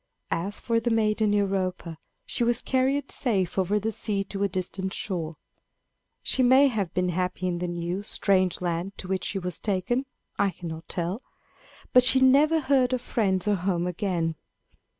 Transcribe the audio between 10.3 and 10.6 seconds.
I